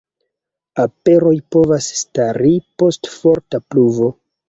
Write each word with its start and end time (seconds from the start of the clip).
Aperoj 0.83 1.35
povas 1.57 1.91
stari 2.01 2.57
post 2.83 3.15
forta 3.21 3.65
pluvo. 3.71 4.15